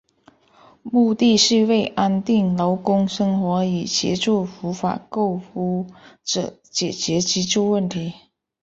[0.81, 5.85] 目的是为安定劳工生活与协助无法购屋
[6.23, 8.15] 者解决居住问题。